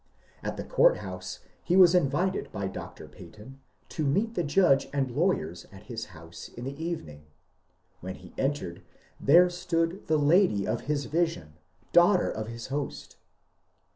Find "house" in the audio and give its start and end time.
0.97-1.41, 6.05-6.47